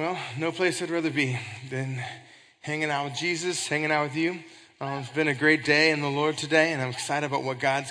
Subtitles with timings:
[0.00, 2.02] Well, no place I'd rather be than
[2.62, 4.38] hanging out with Jesus, hanging out with you.
[4.80, 7.60] Um, it's been a great day in the Lord today, and I'm excited about what
[7.60, 7.90] God's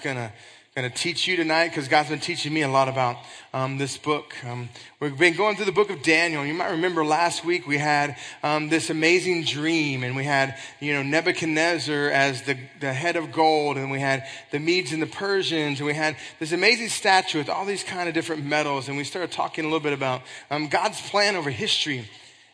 [0.79, 3.18] gonna gonna teach you tonight because God's been teaching me a lot about
[3.54, 4.33] um, this book.
[4.46, 4.70] Um,
[5.02, 6.46] we've been going through the book of Daniel.
[6.46, 10.94] You might remember last week we had um, this amazing dream, and we had you
[10.94, 15.08] know Nebuchadnezzar as the the head of gold, and we had the Medes and the
[15.08, 18.96] Persians, and we had this amazing statue with all these kind of different metals, and
[18.96, 22.08] we started talking a little bit about um, God's plan over history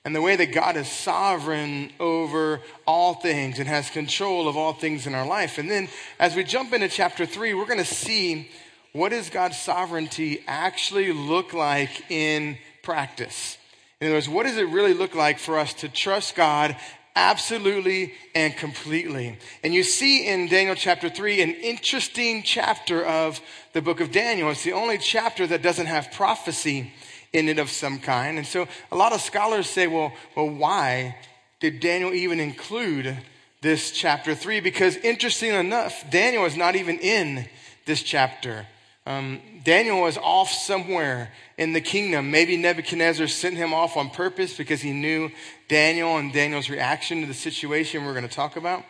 [0.06, 4.72] and the way that God is sovereign over all things and has control of all
[4.72, 5.58] things in our life.
[5.58, 8.52] And then as we jump into chapter three, we're going to see
[8.94, 13.58] what does God's sovereignty actually look like in practice?
[14.00, 16.78] In other words, what does it really look like for us to trust God
[17.16, 19.40] absolutely and completely?
[19.64, 23.42] And you see in Daniel chapter 3 an interesting chapter of
[23.74, 24.52] the book of Daniel.
[24.52, 26.94] It's the only chapter that doesn't have prophecy
[27.34, 28.38] in it of some kind.
[28.38, 31.18] And so a lot of scholars say, well, well, why
[31.60, 33.18] did Daniel even include
[33.62, 34.60] this chapter three?
[34.60, 37.48] Because interesting enough, Daniel is not even in
[37.86, 38.66] this chapter.
[39.08, 42.32] Um, Daniel was off somewhere in the kingdom.
[42.32, 45.30] Maybe Nebuchadnezzar sent him off on purpose because he knew
[45.68, 48.84] Daniel and Daniel's reaction to the situation we're going to talk about.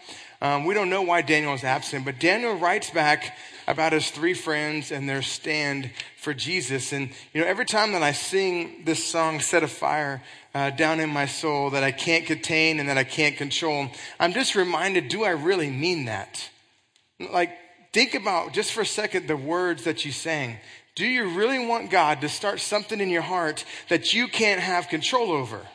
[0.46, 3.36] Um, we don't know why Daniel is absent, but Daniel writes back
[3.68, 6.94] about his three friends and their stand for Jesus.
[6.94, 10.22] And, you know, every time that I sing this song, Set a Fire
[10.54, 13.88] uh, Down in My Soul, that I can't contain and that I can't control,
[14.20, 16.48] I'm just reminded do I really mean that?
[17.20, 17.58] Like,
[17.92, 20.58] think about just for a second the words that you sang.
[20.94, 24.90] Do you really want God to start something in your heart that you can't have
[24.90, 25.66] control over?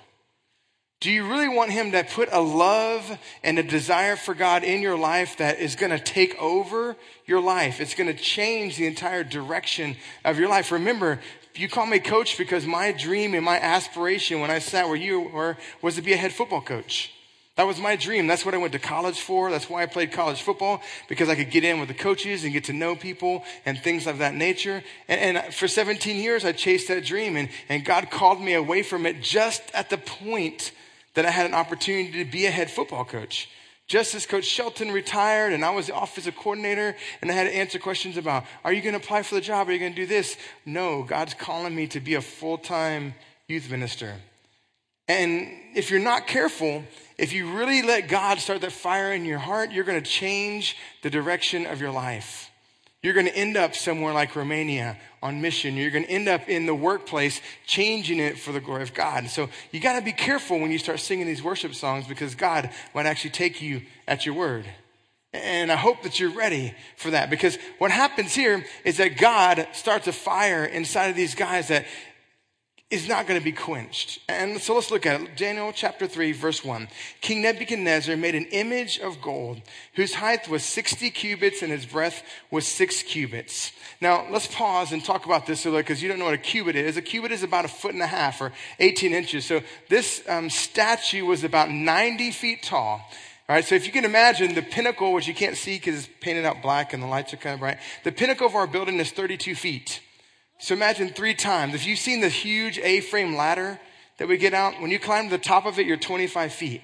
[1.01, 4.83] Do you really want Him to put a love and a desire for God in
[4.83, 7.81] your life that is going to take over your life?
[7.81, 10.71] It's going to change the entire direction of your life.
[10.71, 11.19] Remember,
[11.55, 15.21] you call me coach because my dream and my aspiration when I sat where you
[15.21, 17.11] were was to be a head football coach.
[17.57, 18.27] That was my dream.
[18.27, 19.51] That's what I went to college for.
[19.51, 22.53] That's why I played college football because I could get in with the coaches and
[22.53, 24.83] get to know people and things of that nature.
[25.09, 28.83] And, and for 17 years, I chased that dream and, and God called me away
[28.83, 30.73] from it just at the point
[31.15, 33.49] that I had an opportunity to be a head football coach.
[33.87, 37.57] Just as Coach Shelton retired and I was the offensive coordinator and I had to
[37.57, 39.69] answer questions about, are you going to apply for the job?
[39.69, 40.37] Are you going to do this?
[40.65, 43.15] No, God's calling me to be a full time
[43.49, 44.15] youth minister.
[45.09, 46.85] And if you're not careful,
[47.19, 50.77] if you really let God start that fire in your heart, you're going to change
[51.03, 52.50] the direction of your life.
[53.03, 55.75] You're going to end up somewhere like Romania on mission.
[55.75, 59.29] You're going to end up in the workplace changing it for the glory of God.
[59.29, 62.69] So you got to be careful when you start singing these worship songs because God
[62.95, 64.67] might actually take you at your word.
[65.33, 69.67] And I hope that you're ready for that because what happens here is that God
[69.73, 71.87] starts a fire inside of these guys that
[72.91, 74.19] is not going to be quenched.
[74.29, 75.37] And so let's look at it.
[75.37, 76.89] Daniel chapter 3, verse 1.
[77.21, 79.63] King Nebuchadnezzar made an image of gold
[79.95, 83.71] whose height was 60 cubits and his breadth was six cubits.
[84.01, 86.39] Now, let's pause and talk about this a little because you don't know what a
[86.39, 86.97] cubit is.
[86.97, 89.47] A cubit is about a foot and a half or 18 inches.
[89.47, 93.09] So this um, statue was about 90 feet tall.
[93.49, 96.09] All right, so if you can imagine the pinnacle, which you can't see because it's
[96.21, 98.99] painted out black and the lights are kind of bright, the pinnacle of our building
[98.99, 100.01] is 32 feet.
[100.61, 101.75] So imagine three times.
[101.75, 103.81] If you've seen the huge A frame ladder
[104.19, 106.83] that we get out, when you climb to the top of it, you're 25 feet.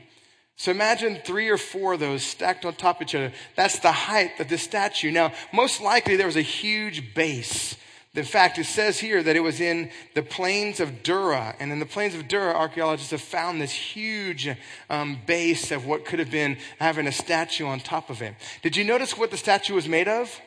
[0.56, 3.32] So imagine three or four of those stacked on top of each other.
[3.54, 5.10] That's the height of the statue.
[5.10, 7.76] Now, most likely there was a huge base.
[8.14, 11.54] In fact, it says here that it was in the plains of Dura.
[11.60, 14.48] And in the plains of Dura, archaeologists have found this huge
[14.88, 18.34] um, base of what could have been having a statue on top of it.
[18.62, 20.40] Did you notice what the statue was made of?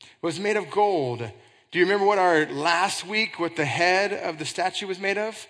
[0.00, 1.28] It was made of gold.
[1.70, 5.18] Do you remember what our last week, what the head of the statue was made
[5.18, 5.46] of?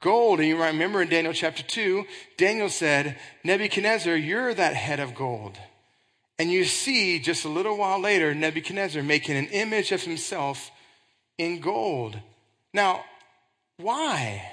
[0.00, 0.40] Gold.
[0.40, 2.04] And you remember in Daniel chapter 2,
[2.38, 5.58] Daniel said, Nebuchadnezzar, you're that head of gold.
[6.38, 10.70] And you see just a little while later, Nebuchadnezzar making an image of himself
[11.36, 12.18] in gold.
[12.72, 13.04] Now,
[13.76, 14.50] why?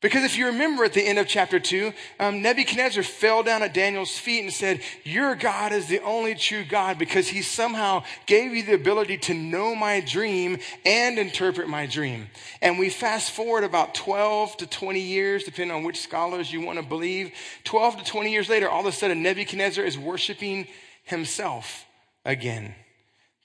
[0.00, 3.74] Because if you remember at the end of chapter 2, um, Nebuchadnezzar fell down at
[3.74, 8.54] Daniel's feet and said, Your God is the only true God because he somehow gave
[8.54, 12.28] you the ability to know my dream and interpret my dream.
[12.62, 16.78] And we fast forward about 12 to 20 years, depending on which scholars you want
[16.78, 17.32] to believe.
[17.64, 20.68] 12 to 20 years later, all of a sudden, Nebuchadnezzar is worshiping
[21.02, 21.86] himself
[22.24, 22.72] again.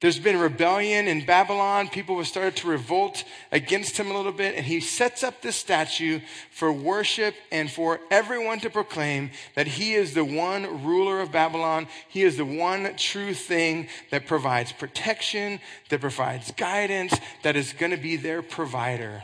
[0.04, 1.88] There's been rebellion in Babylon.
[1.88, 3.24] People have started to revolt
[3.54, 4.56] against him a little bit.
[4.56, 6.20] And he sets up this statue
[6.52, 11.88] for worship and for everyone to proclaim that he is the one ruler of Babylon.
[12.10, 17.92] He is the one true thing that provides protection, that provides guidance, that is going
[17.92, 19.24] to be their provider.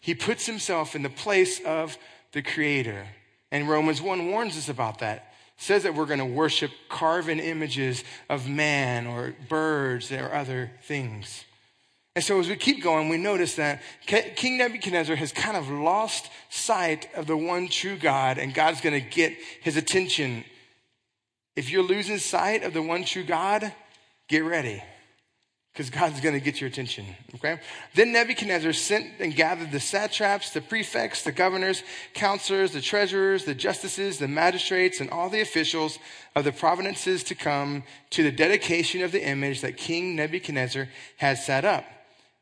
[0.00, 1.96] He puts himself in the place of
[2.32, 3.06] the Creator.
[3.52, 5.27] And Romans 1 warns us about that.
[5.58, 11.44] Says that we're going to worship carven images of man or birds or other things.
[12.14, 16.30] And so as we keep going, we notice that King Nebuchadnezzar has kind of lost
[16.48, 20.44] sight of the one true God, and God's going to get his attention.
[21.54, 23.72] If you're losing sight of the one true God,
[24.28, 24.82] get ready
[25.78, 27.06] because God's going to get your attention.
[27.36, 27.60] Okay?
[27.94, 31.84] Then Nebuchadnezzar sent and gathered the satraps, the prefects, the governors,
[32.14, 36.00] counselors, the treasurers, the justices, the magistrates, and all the officials
[36.34, 41.38] of the provinces to come to the dedication of the image that King Nebuchadnezzar had
[41.38, 41.84] set up.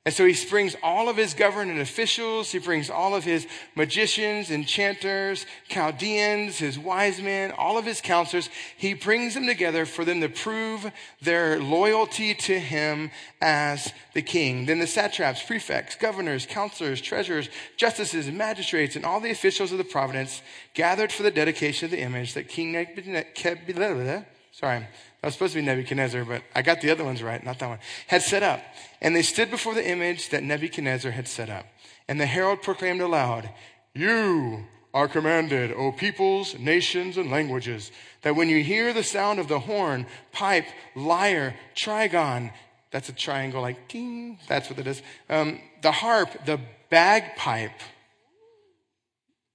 [0.06, 4.52] And so he brings all of his government officials, he brings all of his magicians,
[4.52, 8.48] enchanters, Chaldeans, his wise men, all of his counselors.
[8.76, 13.10] He brings them together for them to prove their loyalty to him
[13.40, 14.66] as the king.
[14.66, 19.82] Then the satraps, prefects, governors, counselors, treasurers, justices, magistrates, and all the officials of the
[19.82, 20.40] province
[20.74, 24.86] gathered for the dedication of the image that King Nebuchadnezzar, sorry,
[25.26, 27.78] was supposed to be Nebuchadnezzar, but I got the other ones right, not that one,
[28.06, 28.60] had set up.
[29.00, 31.66] And they stood before the image that Nebuchadnezzar had set up.
[32.08, 33.50] And the herald proclaimed aloud,
[33.94, 34.64] You
[34.94, 37.90] are commanded, O peoples, nations, and languages,
[38.22, 42.52] that when you hear the sound of the horn, pipe, lyre, trigon,
[42.90, 47.78] that's a triangle like ding, that's what it is, um, the harp, the bagpipe,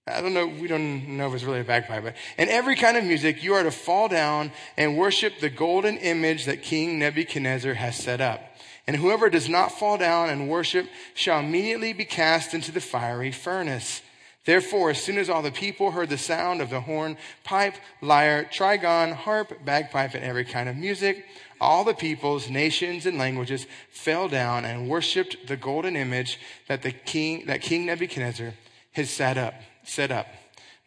[0.08, 2.98] I don't know, we don't know if it's really a bagpipe, but in every kind
[2.98, 7.76] of music, you are to fall down and worship the golden image that King Nebuchadnezzar
[7.76, 8.42] has set up.
[8.88, 13.32] And whoever does not fall down and worship shall immediately be cast into the fiery
[13.32, 14.02] furnace.
[14.44, 18.50] Therefore, as soon as all the people heard the sound of the horn, pipe, lyre,
[18.52, 21.26] trigon, harp, bagpipe, and every kind of music,
[21.62, 26.92] all the peoples, nations, and languages fell down and worshiped the golden image that the
[26.92, 28.56] king, that King Nebuchadnezzar
[28.94, 29.54] had set up
[29.92, 30.28] set up.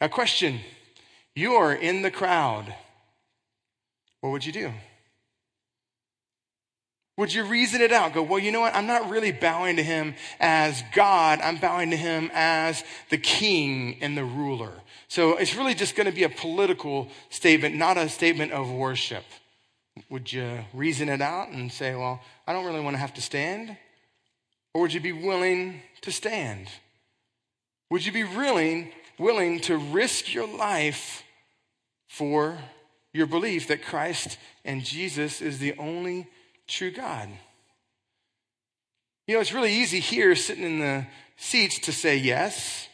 [0.00, 0.60] Now, question
[1.34, 2.74] you are in the crowd.
[4.20, 4.72] What would you do?
[7.16, 8.14] Would you reason it out?
[8.14, 8.74] Go, well, you know what?
[8.74, 11.40] I'm not really bowing to him as God.
[11.40, 14.72] I'm bowing to him as the king and the ruler.
[15.06, 19.24] So it's really just going to be a political statement, not a statement of worship.
[20.10, 23.22] Would you reason it out and say, well, I don't really want to have to
[23.22, 23.76] stand?
[24.72, 26.68] Or would you be willing to stand?
[27.94, 31.22] Would you be willing, willing to risk your life
[32.08, 32.58] for
[33.12, 36.26] your belief that Christ and Jesus is the only
[36.66, 37.28] true God?
[39.28, 41.06] You know, it's really easy here sitting in the
[41.36, 42.88] seats to say yes.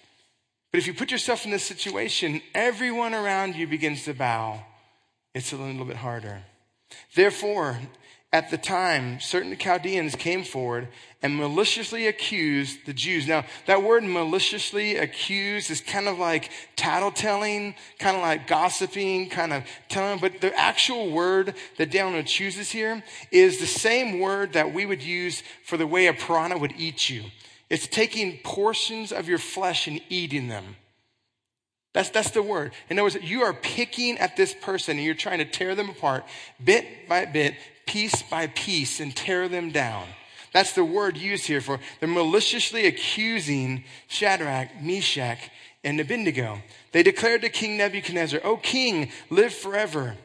[0.70, 4.62] But if you put yourself in this situation, everyone around you begins to bow.
[5.34, 6.42] It's a little bit harder.
[7.14, 7.78] Therefore,
[8.32, 10.86] at the time, certain Chaldeans came forward
[11.20, 13.26] and maliciously accused the Jews.
[13.26, 19.52] Now, that word maliciously accused is kind of like tattletelling, kind of like gossiping, kind
[19.52, 24.72] of telling, but the actual word that Daniel chooses here is the same word that
[24.72, 27.24] we would use for the way a piranha would eat you.
[27.68, 30.76] It's taking portions of your flesh and eating them.
[31.92, 32.72] That's, that's the word.
[32.88, 35.90] In other words, you are picking at this person and you're trying to tear them
[35.90, 36.24] apart
[36.62, 37.54] bit by bit,
[37.90, 40.06] piece by piece, and tear them down.
[40.52, 45.50] That's the word used here for they're maliciously accusing Shadrach, Meshach,
[45.82, 46.62] and Abednego.
[46.92, 50.16] They declared to King Nebuchadnezzar, O king, live forever.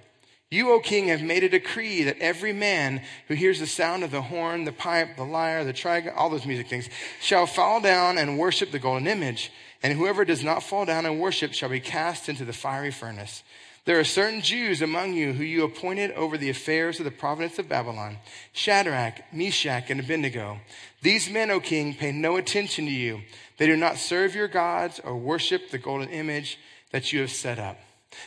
[0.52, 4.12] You, O king, have made a decree that every man who hears the sound of
[4.12, 6.88] the horn, the pipe, the lyre, the trigon, all those music things,
[7.20, 9.52] shall fall down and worship the golden image
[9.86, 13.44] and whoever does not fall down and worship shall be cast into the fiery furnace.
[13.86, 17.60] There are certain Jews among you who you appointed over the affairs of the province
[17.60, 18.18] of Babylon
[18.52, 20.60] Shadrach, Meshach, and Abednego.
[21.04, 23.22] These men, O king, pay no attention to you.
[23.58, 26.58] They do not serve your gods or worship the golden image
[26.92, 27.78] that you have set up.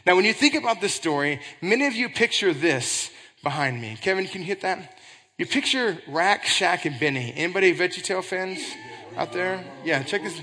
[0.07, 3.11] Now, when you think about this story, many of you picture this
[3.43, 3.99] behind me.
[4.01, 4.97] Kevin, can you hit that?
[5.39, 7.33] You picture Rack, Shack, and Benny.
[7.35, 8.61] Anybody VeggieTale fans
[9.17, 9.65] out there?
[9.85, 10.41] Yeah, check this.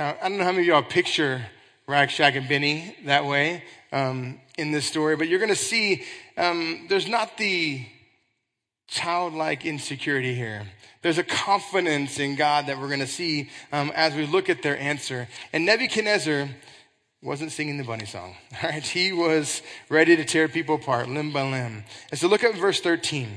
[0.00, 1.42] Now, I don't know how many of y'all picture
[1.86, 6.04] Rack, Shack, and Benny that way um, in this story, but you're going to see
[6.38, 7.84] um, there's not the
[8.88, 10.66] childlike insecurity here.
[11.02, 14.62] There's a confidence in God that we're going to see um, as we look at
[14.62, 15.28] their answer.
[15.52, 16.48] And Nebuchadnezzar
[17.22, 18.34] wasn't singing the bunny song.
[18.62, 21.84] All right, he was ready to tear people apart, limb by limb.
[22.10, 23.28] And so look at verse 13.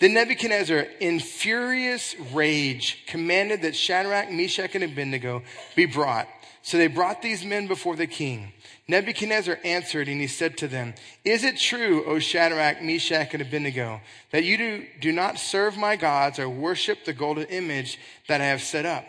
[0.00, 5.42] Then Nebuchadnezzar, in furious rage, commanded that Shadrach, Meshach, and Abednego
[5.76, 6.28] be brought.
[6.62, 8.52] So they brought these men before the king.
[8.86, 14.00] Nebuchadnezzar answered and he said to them, Is it true, O Shadrach, Meshach, and Abednego,
[14.30, 17.98] that you do, do not serve my gods or worship the golden image
[18.28, 19.04] that I have set up?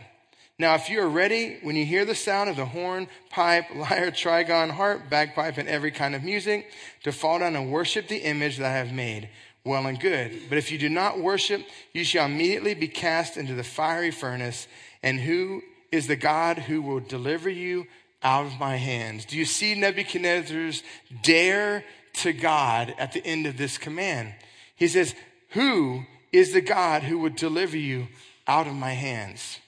[0.60, 4.12] Now, if you are ready, when you hear the sound of the horn, pipe, lyre,
[4.12, 6.72] trigon, harp, bagpipe, and every kind of music,
[7.04, 9.30] to fall down and worship the image that I have made,
[9.66, 10.44] well and good.
[10.50, 14.68] But if you do not worship, you shall immediately be cast into the fiery furnace.
[15.02, 17.88] And who is the God who will deliver you
[18.22, 19.26] out of my hands?
[19.26, 20.84] Do you see Nebuchadnezzar's
[21.24, 21.84] dare
[22.16, 24.36] to God at the end of this command?
[24.76, 25.16] He says,
[25.50, 28.08] Who is the God who would deliver you
[28.48, 29.60] out of my hands?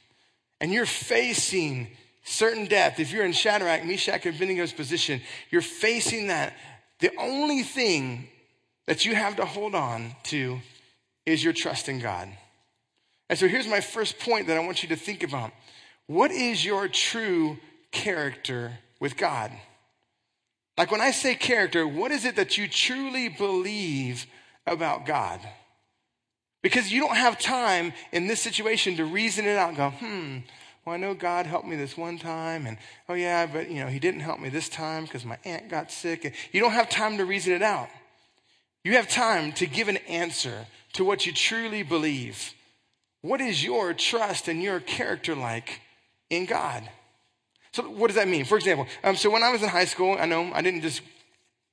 [0.66, 1.90] And you're facing
[2.24, 6.54] certain death, if you're in Shadrach, Meshach, and Abednego's position, you're facing that.
[7.02, 8.30] The only thing
[8.88, 10.58] that you have to hold on to
[11.24, 12.30] is your trust in God.
[13.30, 15.52] And so here's my first point that I want you to think about.
[16.08, 17.60] What is your true
[17.92, 19.52] character with God?
[20.80, 24.26] Like when I say character, what is it that you truly believe
[24.66, 25.42] about God?
[26.66, 30.38] Because you don't have time in this situation to reason it out and go, hmm,
[30.84, 33.88] well, I know God helped me this one time, and oh yeah, but you know,
[33.88, 36.34] He didn't help me this time because my aunt got sick.
[36.52, 37.90] You don't have time to reason it out.
[38.84, 42.56] You have time to give an answer to what you truly believe.
[43.22, 45.82] What is your trust and your character like
[46.32, 46.90] in God?
[47.74, 48.44] So, what does that mean?
[48.44, 51.04] For example, um, so when I was in high school, I know I didn't just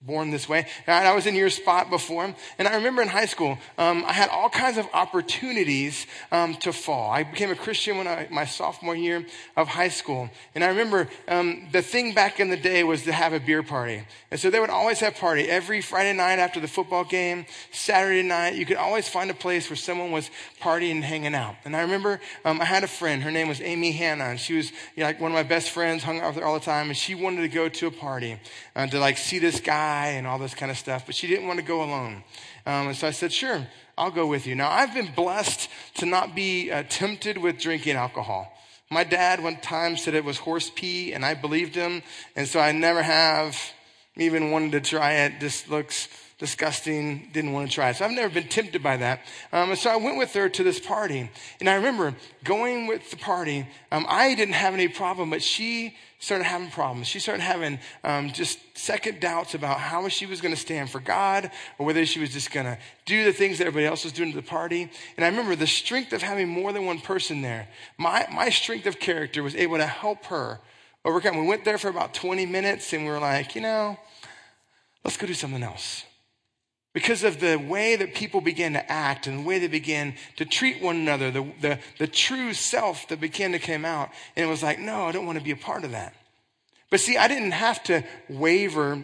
[0.05, 0.67] born this way.
[0.87, 2.35] And I was in your spot before.
[2.59, 6.73] And I remember in high school, um, I had all kinds of opportunities um, to
[6.73, 7.11] fall.
[7.11, 9.25] I became a Christian when I, my sophomore year
[9.57, 10.29] of high school.
[10.55, 13.63] And I remember um, the thing back in the day was to have a beer
[13.63, 14.03] party.
[14.31, 18.23] And so they would always have party every Friday night after the football game, Saturday
[18.23, 18.55] night.
[18.55, 20.31] You could always find a place where someone was
[20.61, 21.55] partying and hanging out.
[21.65, 23.23] And I remember um, I had a friend.
[23.23, 24.25] Her name was Amy Hanna.
[24.25, 26.47] And she was you know, like one of my best friends, hung out with her
[26.47, 26.89] all the time.
[26.89, 28.41] And she wanted to go to a party
[28.75, 29.61] uh, to like see this
[29.93, 32.25] guy and all this kind of stuff, but she didn't want to go alone.
[32.67, 34.55] Um, and so I said, sure, I'll go with you.
[34.55, 38.53] Now, I've been blessed to not be uh, tempted with drinking alcohol.
[38.91, 42.03] My dad one time said it was horse pee, and I believed him,
[42.37, 43.57] and so I never have
[44.17, 45.41] even wanted to try it.
[45.41, 46.09] This looks
[46.39, 47.97] disgusting, didn't want to try it.
[47.97, 49.21] So I've never been tempted by that.
[49.53, 51.31] Um, and so I went with her to this party.
[51.61, 53.67] And I remember going with the party.
[53.91, 57.09] Um, I didn't have any problem, but she started having problems.
[57.09, 61.01] She started having um, just second doubts about how she was going to stand for
[61.01, 64.13] God or whether she was just going to do the things that everybody else was
[64.13, 64.89] doing to the party.
[65.17, 67.67] And I remember the strength of having more than one person there.
[67.99, 70.61] My, my strength of character was able to help her
[71.05, 71.39] overcome.
[71.39, 73.99] We went there for about 20 minutes and we were like, you know,
[75.05, 76.05] let's go do something else
[76.93, 80.45] because of the way that people began to act and the way they began to
[80.45, 84.11] treat one another, the, the, the true self that began to come out.
[84.37, 86.15] And it was like, no, I don't want to be a part of that.
[86.91, 89.03] But see, I didn't have to waver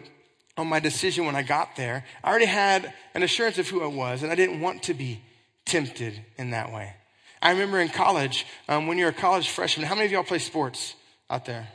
[0.59, 2.05] on my decision when I got there.
[2.23, 5.23] I already had an assurance of who I was, and I didn't want to be
[5.65, 6.95] tempted in that way.
[7.41, 10.41] I remember in college, um, when you're a college freshman, how many of y'all play
[10.41, 10.95] sports
[11.31, 11.69] out there?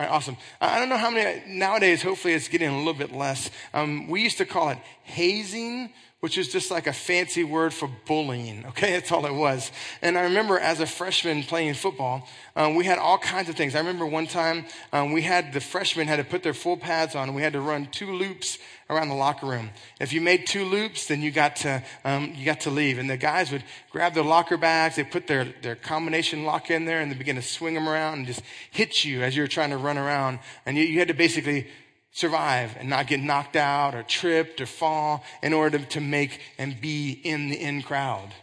[0.00, 0.38] All right, awesome.
[0.62, 3.50] I don't know how many, nowadays, hopefully it's getting a little bit less.
[3.74, 7.88] Um, we used to call it hazing, which is just like a fancy word for
[8.06, 8.64] bullying.
[8.66, 9.72] Okay, that's all it was.
[10.02, 13.74] And I remember as a freshman playing football, um, we had all kinds of things.
[13.74, 17.14] I remember one time um, we had the freshmen had to put their full pads
[17.14, 18.58] on, and we had to run two loops
[18.90, 19.70] around the locker room.
[20.00, 22.98] If you made two loops, then you got to, um, you got to leave.
[22.98, 26.84] And the guys would grab their locker bags, they put their, their combination lock in
[26.84, 29.48] there, and they begin to swing them around and just hit you as you were
[29.48, 30.40] trying to run around.
[30.66, 31.68] And you, you had to basically
[32.12, 36.80] survive and not get knocked out or tripped or fall in order to, make and
[36.80, 38.34] be in the in crowd.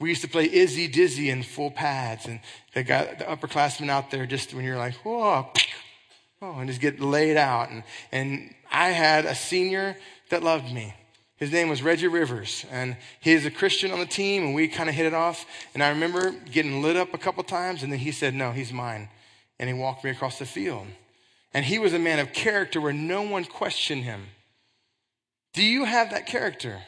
[0.00, 2.40] We used to play Izzy Dizzy in full pads, and
[2.74, 5.48] they got the upperclassmen out there just when you're like, whoa,
[6.42, 7.70] oh, and just get laid out.
[7.70, 9.96] And, and I had a senior
[10.30, 10.94] that loved me.
[11.36, 14.88] His name was Reggie Rivers, and he's a Christian on the team, and we kind
[14.88, 15.46] of hit it off.
[15.74, 18.72] And I remember getting lit up a couple times, and then he said, No, he's
[18.72, 19.08] mine.
[19.58, 20.86] And he walked me across the field.
[21.54, 24.26] And he was a man of character where no one questioned him.
[25.52, 26.82] Do you have that character?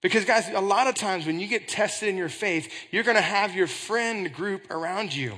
[0.00, 3.16] Because, guys, a lot of times when you get tested in your faith, you're going
[3.16, 5.34] to have your friend group around you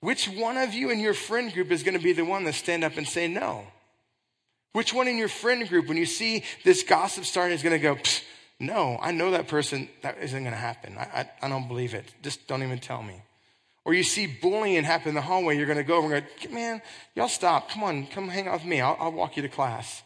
[0.00, 2.54] Which one of you in your friend group is going to be the one that
[2.54, 3.66] stand up and say no?
[4.72, 7.82] Which one in your friend group, when you see this gossip starting, is going to
[7.82, 7.98] go,
[8.60, 10.96] no, I know that person, that isn't going to happen.
[10.96, 12.14] I, I, I, don't believe it.
[12.22, 13.20] Just don't even tell me.
[13.84, 16.50] Or you see bullying happen in the hallway, you're going to go over and go,
[16.50, 16.82] man,
[17.14, 17.70] y'all stop.
[17.70, 18.80] Come on, come hang out with me.
[18.80, 20.02] I'll, I'll walk you to class.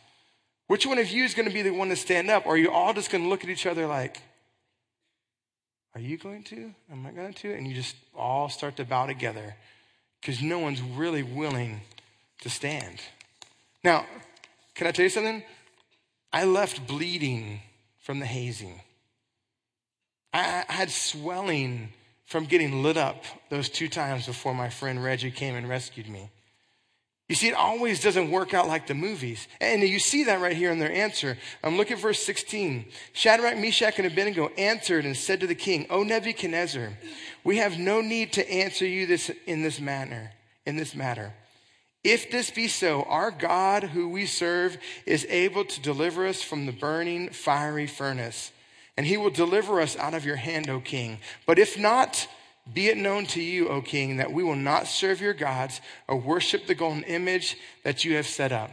[0.67, 2.47] Which one of you is going to be the one to stand up?
[2.47, 4.23] Or are you all just going to look at each other like,
[5.95, 6.75] are you going to?
[6.91, 7.53] Am I going to?
[7.53, 9.55] And you just all start to bow together
[10.21, 11.81] because no one's really willing
[12.41, 13.01] to stand.
[13.83, 14.07] Now,
[14.75, 15.43] can I tell you something?
[16.33, 17.61] I left bleeding
[18.01, 18.81] from the hazing.
[20.33, 21.91] I, had swelling
[22.25, 26.31] from getting lit up those two times before my friend Reggie came and rescued me.
[27.29, 29.49] You see, it always doesn't work out like the movies.
[29.61, 31.39] And you see that right here in their answer.
[31.63, 32.85] Um, look at verse 16.
[33.15, 36.91] Shadrach, Meshach, and Abednego answered and said to the king, O Nebuchadnezzar,
[37.43, 40.33] we have no need to answer you this in this manner,
[40.67, 41.33] in this matter.
[42.03, 46.67] If this be so, our God who we serve is able to deliver us from
[46.67, 48.53] the burning fiery furnace,
[48.97, 51.19] and he will deliver us out of your hand, O king.
[51.47, 52.29] But if not,
[52.73, 56.17] be it known to you, O king, that we will not serve your gods or
[56.17, 58.71] worship the golden image that you have set up.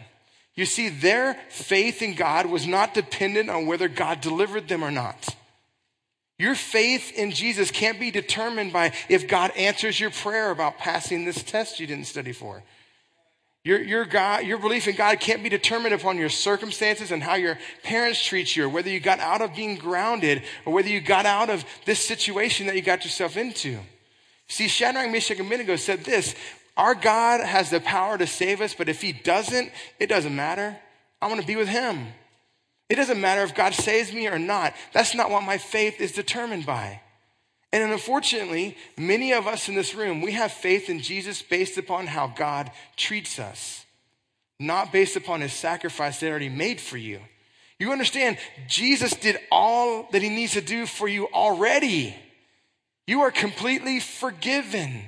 [0.53, 4.91] You see, their faith in God was not dependent on whether God delivered them or
[4.91, 5.35] not.
[6.37, 11.23] Your faith in Jesus can't be determined by if God answers your prayer about passing
[11.23, 12.63] this test you didn't study for.
[13.63, 17.35] Your, your, God, your belief in God can't be determined upon your circumstances and how
[17.35, 20.99] your parents treat you, or whether you got out of being grounded, or whether you
[20.99, 23.79] got out of this situation that you got yourself into.
[24.47, 26.33] See, Shadrach, Meshach, and Abednego said this
[26.75, 30.75] Our God has the power to save us, but if He doesn't, it doesn't matter.
[31.21, 32.07] I want to be with Him.
[32.89, 34.73] It doesn't matter if God saves me or not.
[34.91, 36.99] That's not what my faith is determined by.
[37.73, 42.07] And unfortunately, many of us in this room, we have faith in Jesus based upon
[42.07, 43.85] how God treats us,
[44.59, 47.21] not based upon his sacrifice that already made for you.
[47.79, 52.15] You understand, Jesus did all that he needs to do for you already.
[53.07, 55.01] You are completely forgiven.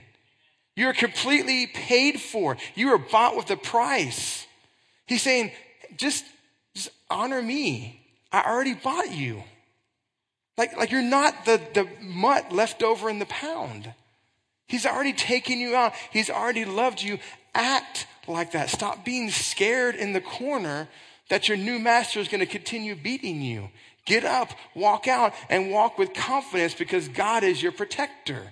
[0.76, 2.58] You are completely paid for.
[2.76, 4.47] You are bought with a price.
[5.06, 5.52] He's saying,
[5.97, 6.26] just,
[6.73, 8.02] just honor me.
[8.32, 9.43] I already bought you.
[10.58, 13.94] Like, like you're not the, the mutt left over in the pound.
[14.68, 15.94] He's already taken you out.
[16.12, 17.20] He's already loved you.
[17.54, 18.70] Act like that.
[18.70, 20.88] Stop being scared in the corner
[21.30, 23.70] that your new master is going to continue beating you.
[24.06, 28.52] Get up, walk out, and walk with confidence because God is your protector.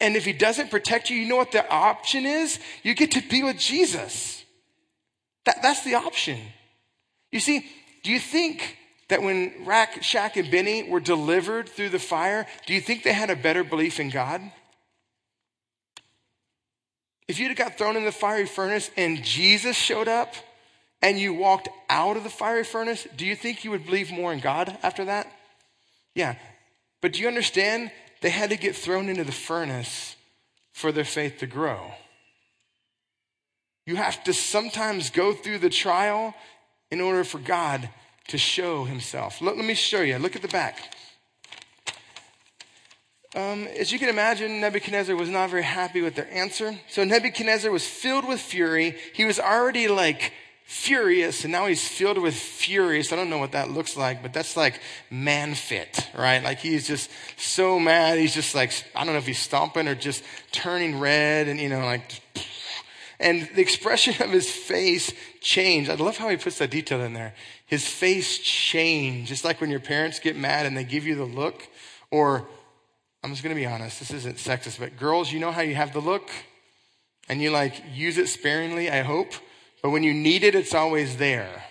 [0.00, 2.58] And if he doesn't protect you, you know what the option is?
[2.82, 4.44] You get to be with Jesus.
[5.44, 6.38] That, that's the option.
[7.30, 7.66] You see,
[8.02, 8.76] do you think
[9.08, 13.12] that when Rack, Shack, and Benny were delivered through the fire, do you think they
[13.12, 14.42] had a better belief in God?
[17.26, 20.34] If you'd have got thrown in the fiery furnace and Jesus showed up
[21.02, 24.32] and you walked out of the fiery furnace, do you think you would believe more
[24.32, 25.30] in God after that?
[26.14, 26.36] Yeah.
[27.00, 27.90] But do you understand?
[28.20, 30.16] They had to get thrown into the furnace
[30.72, 31.92] for their faith to grow.
[33.86, 36.34] You have to sometimes go through the trial
[36.90, 37.88] in order for God
[38.28, 39.42] to show himself.
[39.42, 40.18] Let, let me show you.
[40.18, 40.94] Look at the back.
[43.34, 46.78] Um, as you can imagine, Nebuchadnezzar was not very happy with their answer.
[46.88, 48.96] So Nebuchadnezzar was filled with fury.
[49.12, 50.32] He was already like
[50.64, 53.12] furious, and now he's filled with furious.
[53.12, 56.42] I don't know what that looks like, but that's like man fit, right?
[56.42, 58.18] Like he's just so mad.
[58.18, 61.68] He's just like, I don't know if he's stomping or just turning red and, you
[61.68, 62.20] know, like,
[63.20, 65.90] and the expression of his face changed.
[65.90, 67.34] I love how he puts that detail in there.
[67.66, 71.24] His face changed, just like when your parents get mad and they give you the
[71.24, 71.66] look.
[72.10, 72.46] Or,
[73.22, 75.74] I'm just going to be honest, this isn't sexist, but girls, you know how you
[75.74, 76.30] have the look
[77.28, 79.32] and you like use it sparingly, I hope.
[79.82, 81.64] But when you need it, it's always there.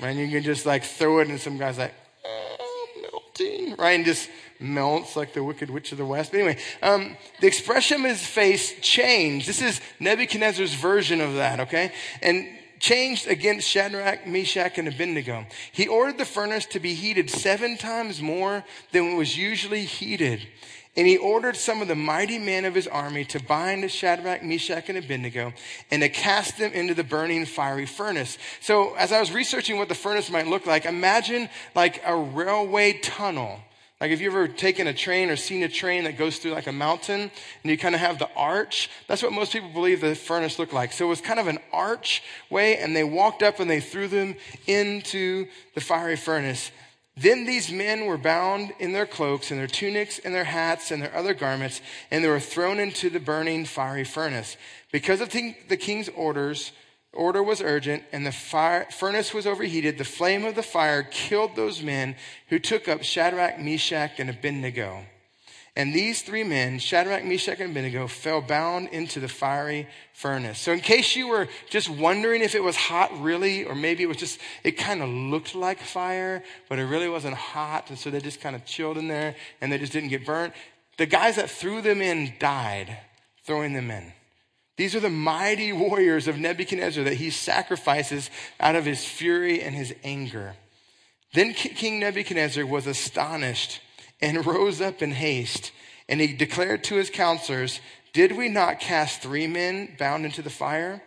[0.00, 3.92] And you can just like throw it and some guy's like, oh, melting, right?
[3.92, 4.28] And just
[4.60, 6.32] melts like the wicked witch of the west.
[6.32, 9.48] But anyway, um, the expression of his face changed.
[9.48, 11.92] This is Nebuchadnezzar's version of that, okay?
[12.22, 12.46] And
[12.78, 15.46] changed against Shadrach, Meshach, and Abednego.
[15.70, 20.40] He ordered the furnace to be heated seven times more than it was usually heated.
[20.96, 24.88] And he ordered some of the mighty men of his army to bind Shadrach, Meshach,
[24.88, 25.52] and Abednego
[25.90, 28.38] and to cast them into the burning fiery furnace.
[28.60, 32.94] So as I was researching what the furnace might look like, imagine like a railway
[32.94, 33.60] tunnel
[34.00, 36.66] like, if you've ever taken a train or seen a train that goes through like
[36.66, 37.20] a mountain
[37.62, 40.72] and you kind of have the arch, that's what most people believe the furnace looked
[40.72, 40.92] like.
[40.92, 44.08] So it was kind of an arch way, and they walked up and they threw
[44.08, 44.36] them
[44.66, 46.70] into the fiery furnace.
[47.14, 51.02] Then these men were bound in their cloaks and their tunics and their hats and
[51.02, 54.56] their other garments, and they were thrown into the burning fiery furnace.
[54.90, 56.72] Because of the king's orders,
[57.12, 59.98] order was urgent, and the fire, furnace was overheated.
[59.98, 62.16] The flame of the fire killed those men
[62.48, 65.04] who took up Shadrach, Meshach, and Abednego.
[65.76, 70.58] And these three men, Shadrach, Meshach, and Abednego, fell bound into the fiery furnace.
[70.58, 74.06] So, in case you were just wondering if it was hot really, or maybe it
[74.06, 77.88] was just, it kind of looked like fire, but it really wasn't hot.
[77.88, 80.54] And so they just kind of chilled in there and they just didn't get burnt.
[80.98, 82.98] The guys that threw them in died
[83.44, 84.12] throwing them in.
[84.80, 89.74] These are the mighty warriors of Nebuchadnezzar that he sacrifices out of his fury and
[89.74, 90.54] his anger.
[91.34, 93.82] Then King Nebuchadnezzar was astonished
[94.22, 95.72] and rose up in haste.
[96.08, 97.80] And he declared to his counselors,
[98.14, 101.02] Did we not cast three men bound into the fire?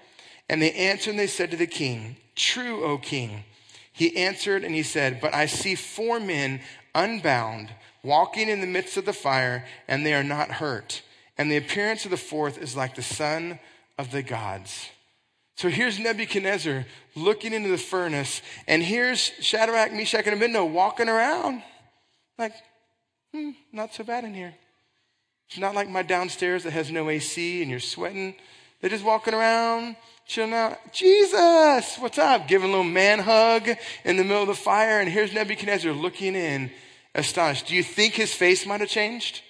[0.47, 3.43] And they answered and they said to the king, True, O king.
[3.91, 6.62] He answered and he said, But I see four men
[6.93, 7.69] unbound,
[8.03, 11.01] walking in the midst of the fire, and they are not hurt.
[11.38, 13.60] And the appearance of the fourth is like the son
[13.98, 14.89] of the gods.
[15.56, 21.62] So here's Nebuchadnezzar looking into the furnace, and here's Shadrach, Meshach, and Abednego walking around.
[22.38, 22.54] Like,
[23.32, 24.56] hmm, not so bad in here.
[25.50, 28.36] It's not like my downstairs that has no AC and you're sweating.
[28.82, 30.78] They're just walking around, chilling out.
[30.91, 32.48] Jesus, what's up?
[32.48, 33.69] Giving a little man hug
[34.04, 35.00] in the middle of the fire.
[35.00, 36.72] And here's Nebuchadnezzar looking in,
[37.13, 37.67] astonished.
[37.67, 39.41] Do you think his face might have changed?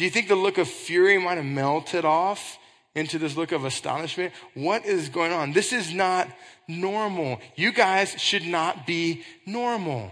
[0.00, 2.58] Do you think the look of fury might have melted off
[2.94, 4.32] into this look of astonishment?
[4.54, 5.52] What is going on?
[5.52, 6.26] This is not
[6.66, 7.38] normal.
[7.54, 10.10] You guys should not be normal.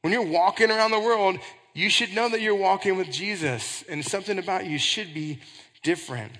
[0.00, 1.38] When you're walking around the world,
[1.74, 5.40] you should know that you're walking with Jesus and something about you should be
[5.82, 6.32] different.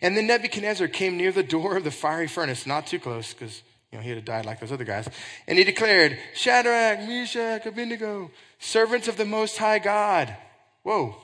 [0.00, 3.62] And then Nebuchadnezzar came near the door of the fiery furnace, not too close because
[3.92, 5.06] you know, he had died like those other guys.
[5.46, 10.34] And he declared, Shadrach, Meshach, Abednego, servants of the Most High God.
[10.82, 11.23] Whoa.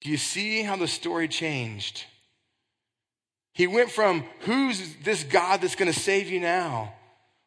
[0.00, 2.04] Do you see how the story changed?
[3.52, 6.94] He went from, who's this God that's going to save you now?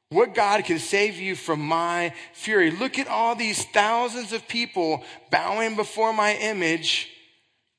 [0.10, 2.70] What God can save you from my fury.
[2.70, 7.10] Look at all these thousands of people bowing before my image,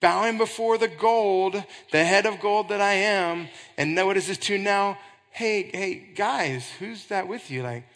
[0.00, 3.48] bowing before the gold, the head of gold that I am.
[3.78, 4.98] And now what is this to now?
[5.30, 7.62] Hey, hey, guys, who's that with you?
[7.62, 7.86] Like,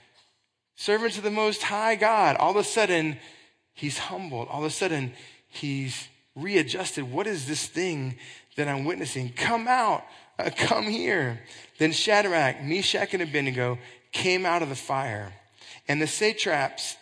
[0.77, 2.37] servants of the Most High God.
[2.37, 3.19] All of a sudden,
[3.75, 4.47] he's humbled.
[4.49, 5.15] All of a sudden,
[5.49, 6.07] he's
[6.41, 7.11] readjusted.
[7.11, 8.17] What is this thing
[8.57, 9.33] that I'm witnessing?
[9.33, 10.05] Come out.
[10.39, 11.41] Uh, come here.
[11.79, 13.79] Then Shadrach, Meshach, and Abednego
[14.13, 15.33] came out of the fire.
[15.89, 16.97] And the satraps,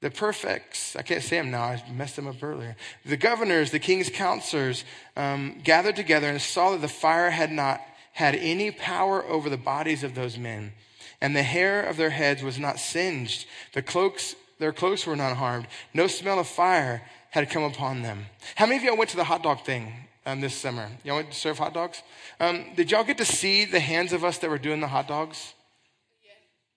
[0.00, 2.76] the prefects, I can't say them now, I messed them up earlier.
[3.04, 4.84] The governors, the king's counselors
[5.16, 7.80] um, gathered together and saw that the fire had not
[8.12, 10.72] had any power over the bodies of those men.
[11.20, 13.46] And the hair of their heads was not singed.
[13.74, 15.68] The cloaks, their cloaks were not harmed.
[15.94, 17.02] No smell of fire
[17.32, 18.26] had come upon them.
[18.54, 19.92] How many of y'all went to the hot dog thing
[20.24, 20.88] um, this summer?
[21.04, 22.02] Y'all went to serve hot dogs?
[22.40, 25.08] Um, did y'all get to see the hands of us that were doing the hot
[25.08, 25.52] dogs?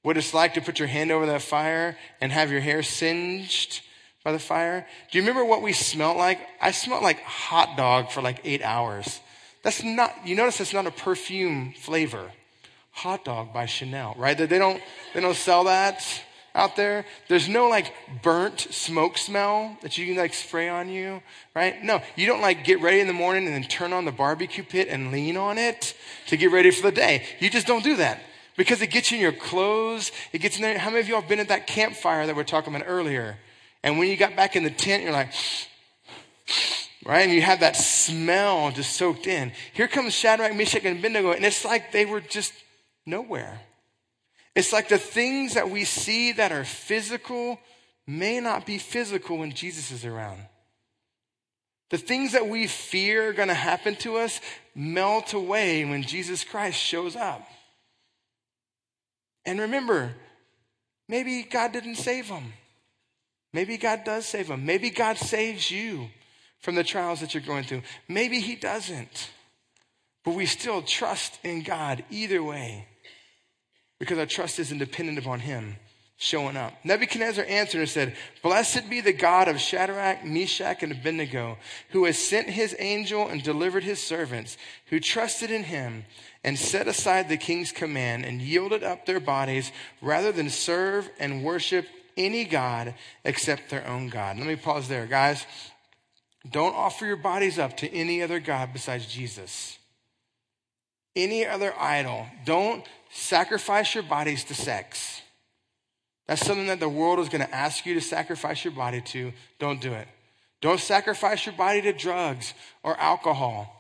[0.06, 3.82] what it's like to put your hand over that fire and have your hair singed
[4.24, 4.86] by the fire.
[5.12, 6.38] Do you remember what we smelled like?
[6.62, 9.20] I smelled like hot dog for like eight hours.
[9.64, 12.32] That's not, you notice that's not a perfume flavor.
[12.92, 14.38] Hot dog by Chanel, right?
[14.38, 14.80] They don't,
[15.16, 16.06] they don't sell that
[16.56, 17.06] out there.
[17.28, 21.22] There's no like burnt smoke smell that you can like spray on you,
[21.54, 21.84] right?
[21.84, 24.64] No, you don't like get ready in the morning and then turn on the barbecue
[24.64, 25.94] pit and lean on it
[26.28, 27.26] to get ready for the day.
[27.40, 28.22] You just don't do that
[28.56, 30.12] because it gets in your clothes.
[30.32, 30.78] It gets in there.
[30.78, 33.38] How many of y'all have been at that campfire that we are talking about earlier?
[33.84, 35.32] And when you got back in the tent, you're like,
[37.06, 37.24] right?
[37.24, 39.52] And you have that smell just soaked in.
[39.74, 42.54] Here comes Shadrach, Meshach, and Abednego, and it's like they were just
[43.06, 43.60] nowhere.
[44.56, 47.60] It's like the things that we see that are physical
[48.08, 50.40] may not be physical when Jesus is around.
[51.90, 54.40] The things that we fear are going to happen to us
[54.74, 57.46] melt away when Jesus Christ shows up.
[59.46, 60.14] And remember,
[61.08, 62.54] maybe God didn't save them.
[63.54, 64.66] Maybe God does save them.
[64.66, 66.08] Maybe God saves you
[66.60, 67.84] from the trials that you're going through.
[68.08, 69.30] Maybe He doesn't.
[70.24, 72.88] But we still trust in God either way
[74.00, 75.78] because our trust isn't dependent upon Him
[76.18, 76.74] showing up.
[76.84, 81.58] Nebuchadnezzar answered and said, Blessed be the God of Shadrach, Meshach, and Abednego,
[81.90, 86.06] who has sent his angel and delivered his servants, who trusted in him
[86.44, 91.44] and set aside the king's command and yielded up their bodies rather than serve and
[91.44, 92.94] worship any God
[93.26, 94.38] except their own God.
[94.38, 95.46] Let me pause there, guys.
[96.50, 99.80] Don't offer your bodies up to any other God besides Jesus.
[101.16, 102.28] Any other idol.
[102.46, 105.22] Don't sacrifice your bodies to sex.
[106.28, 109.32] That's something that the world is going to ask you to sacrifice your body to.
[109.60, 110.08] Don't do it.
[110.62, 113.72] Don't sacrifice your body to drugs or alcohol.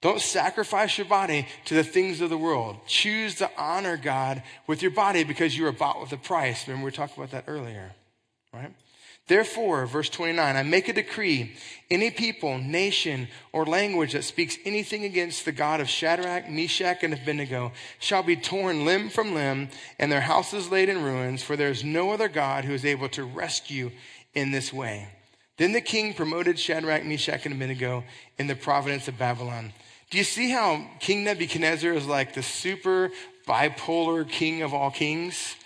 [0.00, 2.76] Don't sacrifice your body to the things of the world.
[2.86, 6.66] Choose to honor God with your body because you were bought with a price.
[6.66, 7.92] Remember, we talked about that earlier,
[8.52, 8.72] right?
[9.26, 11.56] Therefore, verse 29, I make a decree
[11.90, 17.14] any people, nation, or language that speaks anything against the God of Shadrach, Meshach, and
[17.14, 21.70] Abednego shall be torn limb from limb, and their houses laid in ruins, for there
[21.70, 23.90] is no other God who is able to rescue
[24.34, 25.08] in this way.
[25.56, 28.04] Then the king promoted Shadrach, Meshach, and Abednego
[28.38, 29.72] in the province of Babylon.
[30.10, 33.10] Do you see how King Nebuchadnezzar is like the super
[33.46, 35.56] bipolar king of all kings?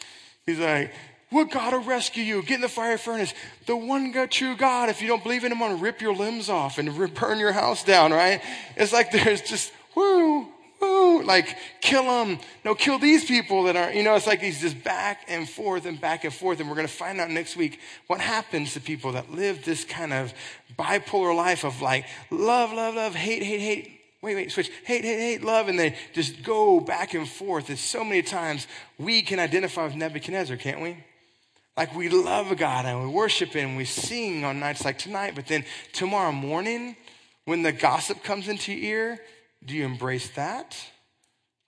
[0.46, 0.92] He's like,
[1.30, 2.42] what God will rescue you?
[2.42, 3.34] Get in the fire furnace.
[3.66, 4.88] The one true God.
[4.88, 7.52] If you don't believe in Him, I'm gonna rip your limbs off and burn your
[7.52, 8.12] house down.
[8.12, 8.40] Right?
[8.76, 10.48] It's like there's just woo,
[10.80, 12.38] woo, like kill them.
[12.64, 15.84] No, kill these people that aren't, You know, it's like he's just back and forth
[15.84, 16.60] and back and forth.
[16.60, 20.14] And we're gonna find out next week what happens to people that live this kind
[20.14, 20.32] of
[20.78, 25.18] bipolar life of like love, love, love, hate, hate, hate wait, wait, switch, hate, hate,
[25.18, 27.68] hate, love, and they just go back and forth.
[27.68, 28.66] And so many times
[28.98, 30.96] we can identify with Nebuchadnezzar, can't we?
[31.78, 35.46] Like we love God and we worship Him, we sing on nights like tonight, but
[35.46, 36.96] then tomorrow morning,
[37.44, 39.18] when the gossip comes into your ear,
[39.64, 40.76] do you embrace that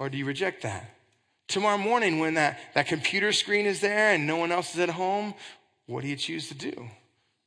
[0.00, 0.96] or do you reject that?
[1.46, 4.90] Tomorrow morning, when that, that computer screen is there and no one else is at
[4.90, 5.32] home,
[5.86, 6.88] what do you choose to do?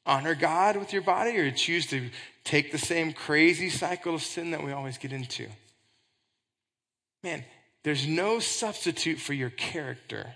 [0.06, 2.10] Honor God with your body or choose to
[2.46, 5.50] take the same crazy cycle of sin that we always get into?
[7.24, 7.44] Man,
[7.84, 10.36] there's no substitute for your character.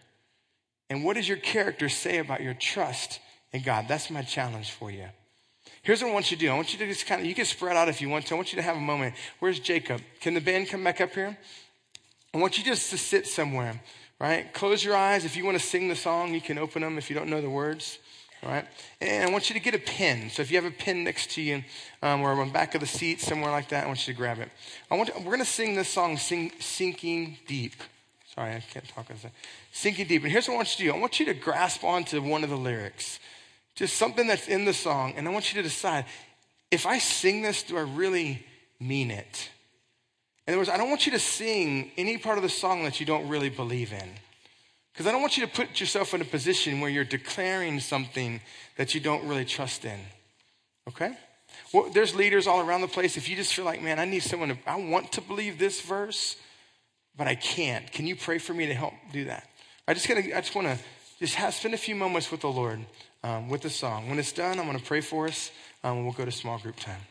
[0.89, 3.19] And what does your character say about your trust
[3.52, 3.86] in God?
[3.88, 5.06] That's my challenge for you.
[5.82, 6.52] Here's what I want you to do.
[6.52, 8.34] I want you to just kind of, you can spread out if you want to.
[8.34, 9.15] I want you to have a moment.
[9.39, 10.02] Where's Jacob?
[10.21, 11.38] Can the band come back up here?
[12.34, 13.82] I want you just to sit somewhere,
[14.19, 14.54] right?
[14.54, 15.23] Close your eyes.
[15.23, 17.41] If you want to sing the song, you can open them if you don't know
[17.41, 18.00] the words.
[18.43, 18.65] All right.
[19.02, 20.30] And I want you to get a pen.
[20.30, 21.63] So if you have a pen next to you
[22.02, 24.17] um, or on the back of the seat, somewhere like that, I want you to
[24.17, 24.50] grab it.
[24.91, 27.73] I want to, we're going to sing this song, sing, Sinking Deep.
[28.38, 29.08] Sorry, I can't talk.
[29.71, 30.21] Sinking deep.
[30.21, 32.43] And here's what I want you to do I want you to grasp onto one
[32.43, 33.19] of the lyrics,
[33.73, 35.15] just something that's in the song.
[35.17, 36.06] And I want you to decide
[36.69, 38.45] if I sing this, do I really
[38.80, 39.50] mean it?
[40.45, 43.00] In other words, I don't want you to sing any part of the song that
[43.00, 44.08] you don't really believe in.
[44.93, 48.39] Because I don't want you to put yourself in a position where you're declaring something
[48.78, 50.00] that you don't really trust in.
[50.88, 51.17] Okay?
[51.73, 53.17] Well, there's leaders all around the place.
[53.17, 55.82] If you just feel like, man, I need someone to, I want to believe this
[55.82, 56.36] verse,
[57.18, 57.92] but I can't.
[57.92, 59.50] Can you pray for me to help do that?
[59.88, 60.78] I just gonna, I just want to
[61.20, 62.86] just have, spend a few moments with the Lord
[63.24, 64.10] um, with the song.
[64.10, 65.52] When it's done, I'm going to pray for us,
[65.84, 67.02] um, and we'll go to small group time.